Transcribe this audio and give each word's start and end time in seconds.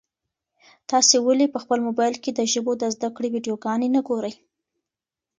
تاسي 0.89 1.17
ولي 1.27 1.47
په 1.53 1.59
خپل 1.63 1.79
موبایل 1.87 2.15
کي 2.23 2.31
د 2.33 2.39
ژبو 2.51 2.71
د 2.77 2.83
زده 2.95 3.09
کړې 3.15 3.27
ویډیوګانې 3.33 3.87
نه 3.95 4.01
ګورئ؟ 4.07 4.33